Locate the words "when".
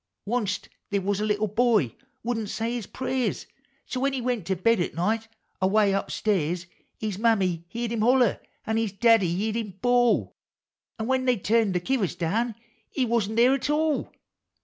3.99-4.13, 11.05-11.25